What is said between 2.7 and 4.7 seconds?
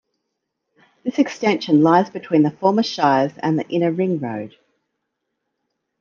Shires and the inner ring-road.